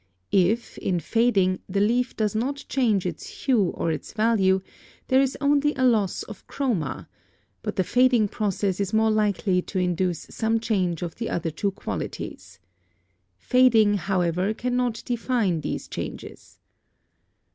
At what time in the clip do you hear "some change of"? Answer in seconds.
10.31-11.13